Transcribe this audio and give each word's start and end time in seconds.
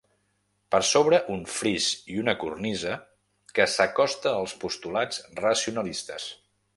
Per 0.75 0.79
sobre 0.91 1.17
un 1.33 1.43
fris 1.57 1.89
i 2.13 2.17
una 2.23 2.35
cornisa 2.45 2.95
que 3.59 3.69
s'acosta 3.77 4.35
als 4.41 4.59
postulats 4.65 5.25
racionalistes. 5.45 6.27